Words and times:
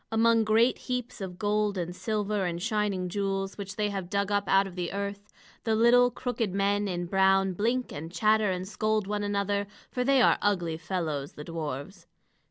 Among 0.11 0.43
great 0.45 0.79
heaps 0.79 1.21
of 1.21 1.37
gold 1.37 1.77
and 1.77 1.95
silver 1.95 2.43
and 2.43 2.59
shining 2.59 3.07
jewels, 3.07 3.55
which 3.55 3.75
they 3.75 3.91
have 3.91 4.09
dug 4.09 4.31
up 4.31 4.45
out 4.47 4.65
of 4.65 4.75
the 4.75 4.91
earth, 4.93 5.31
the 5.63 5.75
little 5.75 6.09
crooked 6.09 6.55
men 6.55 6.87
in 6.87 7.05
brown 7.05 7.53
blink 7.53 7.91
and 7.91 8.11
chatter 8.11 8.49
and 8.49 8.67
scold 8.67 9.05
one 9.05 9.21
another; 9.21 9.67
for 9.91 10.03
they 10.03 10.19
are 10.19 10.39
ugly 10.41 10.77
fellows 10.79 11.33
the 11.33 11.43
dwarfs. 11.43 12.07